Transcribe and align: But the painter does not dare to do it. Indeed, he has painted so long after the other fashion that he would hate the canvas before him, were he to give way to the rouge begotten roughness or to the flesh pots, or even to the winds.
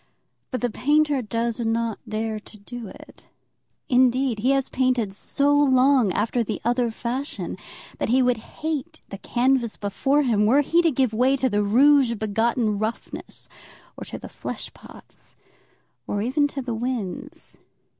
But 0.49 0.61
the 0.61 0.71
painter 0.71 1.21
does 1.21 1.59
not 1.63 1.99
dare 2.09 2.39
to 2.39 2.57
do 2.57 2.87
it. 2.87 3.27
Indeed, 3.87 4.39
he 4.39 4.49
has 4.49 4.67
painted 4.67 5.13
so 5.13 5.53
long 5.55 6.11
after 6.13 6.43
the 6.43 6.59
other 6.65 6.89
fashion 6.89 7.55
that 7.99 8.09
he 8.09 8.23
would 8.23 8.37
hate 8.37 8.99
the 9.09 9.19
canvas 9.19 9.77
before 9.77 10.23
him, 10.23 10.47
were 10.47 10.61
he 10.61 10.81
to 10.81 10.89
give 10.91 11.13
way 11.13 11.37
to 11.37 11.49
the 11.49 11.61
rouge 11.61 12.15
begotten 12.15 12.79
roughness 12.79 13.47
or 13.95 14.03
to 14.05 14.17
the 14.17 14.27
flesh 14.27 14.73
pots, 14.73 15.35
or 16.07 16.23
even 16.23 16.47
to 16.47 16.63
the 16.63 16.73
winds. 16.73 17.57